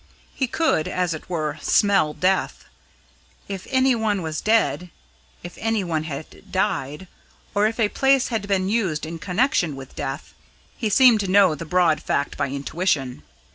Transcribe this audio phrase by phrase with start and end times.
[0.33, 2.65] He could, as it were, "smell death."
[3.47, 4.89] If any one was dead,
[5.43, 7.07] if any one had died,
[7.53, 10.33] or if a place had been used in connection with death,
[10.75, 13.21] he seemed to know the broad fact by intuition.